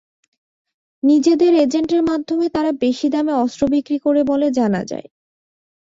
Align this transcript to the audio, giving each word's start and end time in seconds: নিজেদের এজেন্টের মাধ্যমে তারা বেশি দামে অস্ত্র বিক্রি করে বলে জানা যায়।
নিজেদের 1.03 1.51
এজেন্টের 1.55 2.01
মাধ্যমে 2.03 2.47
তারা 2.49 2.71
বেশি 2.81 3.07
দামে 3.09 3.33
অস্ত্র 3.35 3.61
বিক্রি 3.67 3.97
করে 3.99 4.21
বলে 4.23 4.47
জানা 4.51 4.81
যায়। 4.85 5.07